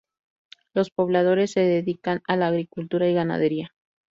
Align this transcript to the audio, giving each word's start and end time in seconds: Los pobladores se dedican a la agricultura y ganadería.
Los 0.73 0.89
pobladores 0.89 1.51
se 1.51 1.59
dedican 1.59 2.23
a 2.27 2.35
la 2.35 2.47
agricultura 2.47 3.07
y 3.07 3.13
ganadería. 3.13 3.71